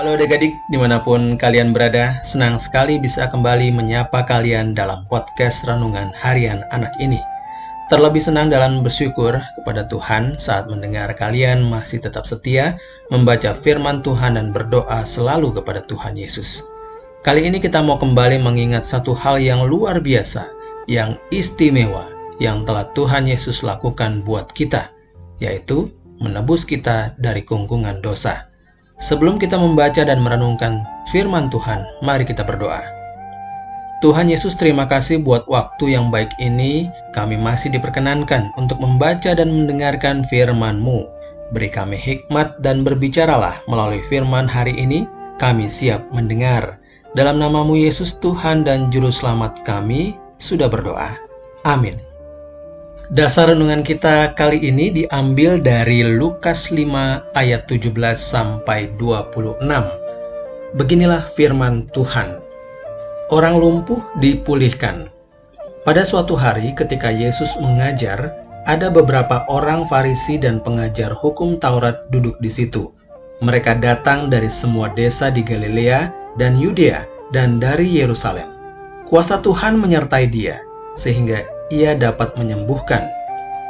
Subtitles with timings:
[0.00, 5.68] Halo adik-adik, di mana pun kalian berada, senang sekali bisa kembali menyapa kalian dalam podcast
[5.68, 7.20] Renungan Harian Anak ini.
[7.92, 12.80] Terlebih senang dalam bersyukur kepada Tuhan saat mendengar kalian masih tetap setia
[13.12, 16.64] membaca firman Tuhan dan berdoa selalu kepada Tuhan Yesus.
[17.20, 20.48] Kali ini kita mau kembali mengingat satu hal yang luar biasa,
[20.88, 22.08] yang istimewa,
[22.40, 24.96] yang telah Tuhan Yesus lakukan buat kita,
[25.44, 25.92] yaitu
[26.24, 28.48] menebus kita dari kungkungan dosa.
[29.00, 32.84] Sebelum kita membaca dan merenungkan firman Tuhan, mari kita berdoa.
[34.04, 36.88] Tuhan Yesus, terima kasih buat waktu yang baik ini.
[37.16, 41.08] Kami masih diperkenankan untuk membaca dan mendengarkan firman-Mu.
[41.52, 45.08] Beri kami hikmat dan berbicaralah melalui firman hari ini.
[45.40, 46.80] Kami siap mendengar.
[47.16, 51.16] Dalam namamu Yesus Tuhan dan Juru Selamat kami sudah berdoa.
[51.64, 52.09] Amin.
[53.10, 59.66] Dasar renungan kita kali ini diambil dari Lukas 5 ayat 17 sampai 26.
[60.78, 62.38] Beginilah firman Tuhan.
[63.34, 65.10] Orang lumpuh dipulihkan.
[65.82, 68.30] Pada suatu hari ketika Yesus mengajar,
[68.70, 72.94] ada beberapa orang Farisi dan pengajar hukum Taurat duduk di situ.
[73.42, 77.02] Mereka datang dari semua desa di Galilea dan Yudea
[77.34, 78.54] dan dari Yerusalem.
[79.02, 80.62] Kuasa Tuhan menyertai dia,
[80.94, 83.08] sehingga ia dapat menyembuhkan.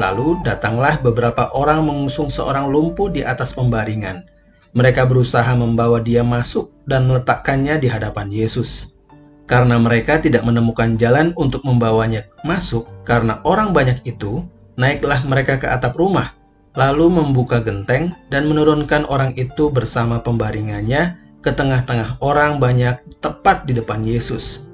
[0.00, 4.24] Lalu datanglah beberapa orang mengusung seorang lumpuh di atas pembaringan.
[4.72, 8.96] Mereka berusaha membawa dia masuk dan meletakkannya di hadapan Yesus.
[9.44, 14.48] Karena mereka tidak menemukan jalan untuk membawanya masuk karena orang banyak itu,
[14.80, 16.32] naiklah mereka ke atap rumah,
[16.72, 23.76] lalu membuka genteng dan menurunkan orang itu bersama pembaringannya ke tengah-tengah orang banyak tepat di
[23.76, 24.71] depan Yesus.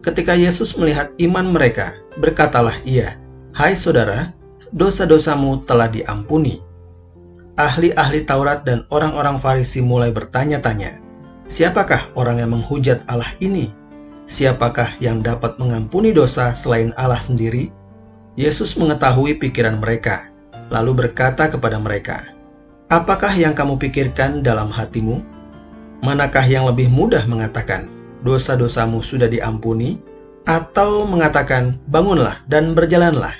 [0.00, 3.20] Ketika Yesus melihat iman mereka, berkatalah ia,
[3.52, 4.32] Hai saudara,
[4.72, 6.64] dosa-dosamu telah diampuni.
[7.60, 10.96] Ahli-ahli Taurat dan orang-orang Farisi mulai bertanya-tanya,
[11.44, 13.68] Siapakah orang yang menghujat Allah ini?
[14.24, 17.68] Siapakah yang dapat mengampuni dosa selain Allah sendiri?
[18.40, 20.32] Yesus mengetahui pikiran mereka,
[20.72, 22.24] lalu berkata kepada mereka,
[22.88, 25.20] Apakah yang kamu pikirkan dalam hatimu?
[26.00, 30.00] Manakah yang lebih mudah mengatakan, dosa-dosamu sudah diampuni,
[30.48, 33.36] atau mengatakan, bangunlah dan berjalanlah.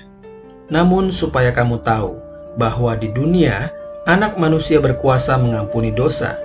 [0.71, 2.21] Namun supaya kamu tahu
[2.55, 3.73] bahwa di dunia
[4.07, 6.39] anak manusia berkuasa mengampuni dosa,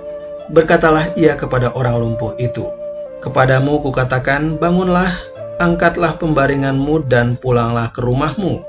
[0.50, 2.66] berkatalah ia kepada orang lumpuh itu,
[3.26, 5.10] Kepadamu kukatakan, bangunlah,
[5.58, 8.62] angkatlah pembaringanmu dan pulanglah ke rumahmu.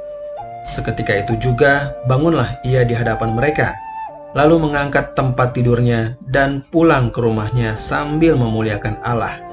[0.66, 3.78] Seketika itu juga bangunlah ia di hadapan mereka,
[4.34, 9.47] lalu mengangkat tempat tidurnya dan pulang ke rumahnya sambil memuliakan Allah.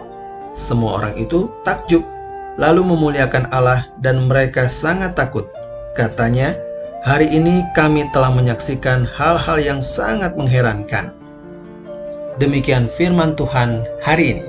[0.55, 2.07] Semua orang itu takjub,
[2.55, 5.51] lalu memuliakan Allah dan mereka sangat takut.
[5.99, 6.55] Katanya,
[7.03, 11.11] hari ini kami telah menyaksikan hal-hal yang sangat mengherankan.
[12.39, 14.47] Demikian firman Tuhan hari ini.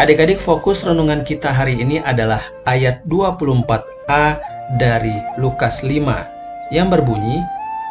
[0.00, 4.40] Adik-adik fokus renungan kita hari ini adalah ayat 24a
[4.80, 7.44] dari Lukas 5 yang berbunyi,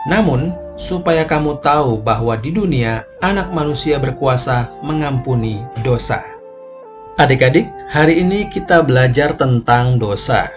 [0.09, 6.32] Namun, supaya kamu tahu bahwa di dunia anak manusia berkuasa mengampuni dosa.
[7.13, 10.49] Adik-adik, hari ini kita belajar tentang dosa.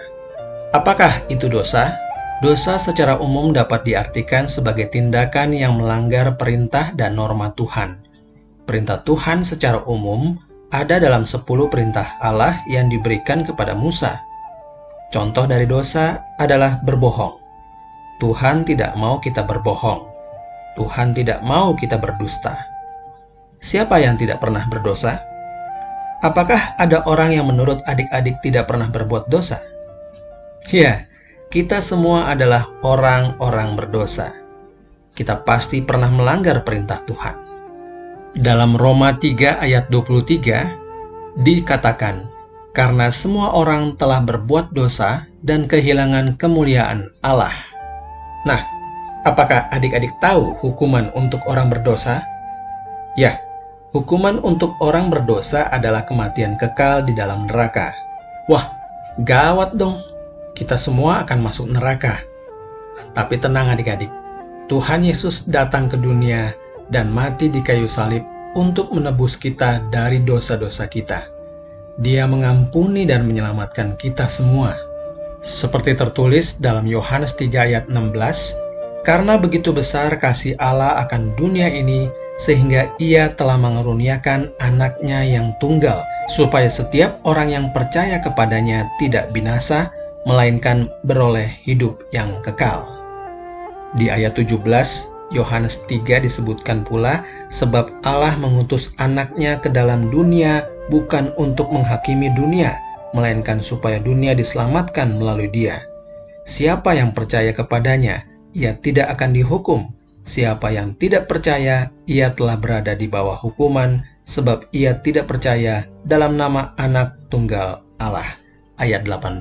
[0.73, 1.93] Apakah itu dosa?
[2.41, 8.01] Dosa secara umum dapat diartikan sebagai tindakan yang melanggar perintah dan norma Tuhan.
[8.65, 10.41] Perintah Tuhan secara umum
[10.73, 14.17] ada dalam 10 perintah Allah yang diberikan kepada Musa.
[15.13, 17.37] Contoh dari dosa adalah berbohong.
[18.17, 20.09] Tuhan tidak mau kita berbohong.
[20.81, 22.65] Tuhan tidak mau kita berdusta.
[23.61, 25.36] Siapa yang tidak pernah berdosa?
[26.25, 29.61] Apakah ada orang yang menurut adik-adik tidak pernah berbuat dosa?
[30.73, 31.05] Ya,
[31.53, 34.33] kita semua adalah orang-orang berdosa.
[35.13, 37.37] Kita pasti pernah melanggar perintah Tuhan.
[38.37, 42.29] Dalam Roma 3 ayat 23 dikatakan,
[42.77, 47.53] karena semua orang telah berbuat dosa dan kehilangan kemuliaan Allah.
[48.45, 48.61] Nah,
[49.25, 52.21] apakah adik-adik tahu hukuman untuk orang berdosa?
[53.17, 53.41] Ya,
[53.95, 57.95] Hukuman untuk orang berdosa adalah kematian kekal di dalam neraka.
[58.51, 58.67] Wah,
[59.23, 60.03] gawat dong.
[60.59, 62.19] Kita semua akan masuk neraka.
[63.15, 64.11] Tapi tenang adik-adik,
[64.67, 66.57] Tuhan Yesus datang ke dunia
[66.91, 68.25] dan mati di kayu salib
[68.57, 71.29] untuk menebus kita dari dosa-dosa kita.
[72.01, 74.75] Dia mengampuni dan menyelamatkan kita semua.
[75.45, 82.11] Seperti tertulis dalam Yohanes 3 ayat 16, karena begitu besar kasih Allah akan dunia ini
[82.37, 89.89] sehingga ia telah mengeruniakan anaknya yang tunggal, supaya setiap orang yang percaya kepadanya tidak binasa,
[90.29, 92.85] melainkan beroleh hidup yang kekal.
[93.97, 94.61] Di ayat 17,
[95.33, 102.77] Yohanes 3 disebutkan pula, sebab Allah mengutus anaknya ke dalam dunia bukan untuk menghakimi dunia,
[103.17, 105.81] melainkan supaya dunia diselamatkan melalui dia.
[106.47, 108.23] Siapa yang percaya kepadanya,
[108.55, 109.96] ia tidak akan dihukum.
[110.27, 116.35] Siapa yang tidak percaya, ia telah berada di bawah hukuman, sebab ia tidak percaya dalam
[116.35, 118.27] nama anak tunggal Allah.
[118.77, 119.41] Ayat 18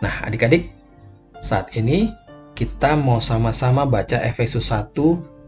[0.00, 0.72] Nah adik-adik,
[1.44, 2.08] saat ini
[2.56, 4.96] kita mau sama-sama baca Efesus 1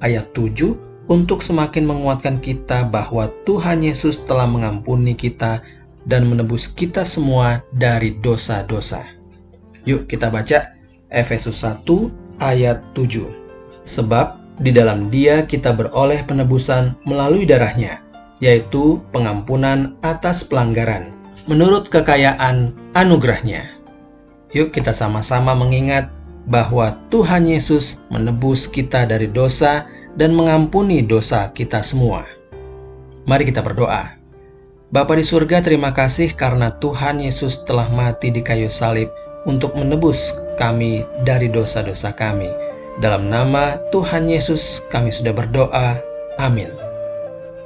[0.05, 5.65] ayat 7 untuk semakin menguatkan kita bahwa Tuhan Yesus telah mengampuni kita
[6.05, 9.09] dan menebus kita semua dari dosa-dosa.
[9.89, 10.77] Yuk kita baca
[11.09, 11.89] Efesus 1
[12.45, 13.40] ayat 7.
[13.91, 17.99] Sebab di dalam dia kita beroleh penebusan melalui darahnya,
[18.39, 21.11] yaitu pengampunan atas pelanggaran,
[21.51, 23.75] menurut kekayaan anugerahnya.
[24.55, 26.07] Yuk kita sama-sama mengingat
[26.47, 32.23] bahwa Tuhan Yesus menebus kita dari dosa dan mengampuni dosa kita semua.
[33.27, 34.15] Mari kita berdoa.
[34.91, 39.07] Bapa di surga, terima kasih karena Tuhan Yesus telah mati di kayu salib
[39.47, 42.70] untuk menebus kami dari dosa-dosa kami.
[42.99, 46.03] Dalam nama Tuhan Yesus kami sudah berdoa.
[46.43, 46.67] Amin.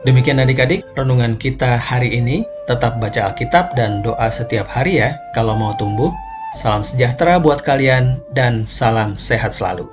[0.05, 2.45] Demikian adik-adik renungan kita hari ini.
[2.69, 6.13] Tetap baca Alkitab dan doa setiap hari ya kalau mau tumbuh.
[6.61, 9.89] Salam sejahtera buat kalian dan salam sehat selalu.